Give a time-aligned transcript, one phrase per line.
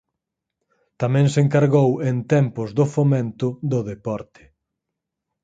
[1.01, 4.43] Tamén se encargou en tempos do fomento do deporte.